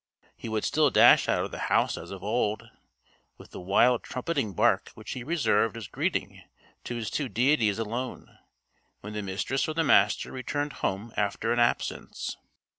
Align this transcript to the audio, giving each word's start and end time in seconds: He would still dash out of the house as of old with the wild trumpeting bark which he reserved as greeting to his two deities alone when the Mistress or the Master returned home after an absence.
He 0.35 0.49
would 0.49 0.63
still 0.63 0.89
dash 0.89 1.29
out 1.29 1.45
of 1.45 1.51
the 1.51 1.59
house 1.69 1.95
as 1.95 2.09
of 2.09 2.23
old 2.23 2.67
with 3.37 3.51
the 3.51 3.61
wild 3.61 4.01
trumpeting 4.01 4.55
bark 4.55 4.89
which 4.95 5.11
he 5.11 5.23
reserved 5.23 5.77
as 5.77 5.87
greeting 5.87 6.41
to 6.85 6.95
his 6.95 7.11
two 7.11 7.29
deities 7.29 7.77
alone 7.77 8.39
when 9.01 9.13
the 9.13 9.21
Mistress 9.21 9.67
or 9.69 9.75
the 9.75 9.83
Master 9.83 10.31
returned 10.31 10.73
home 10.81 11.13
after 11.17 11.53
an 11.53 11.59
absence. 11.59 12.35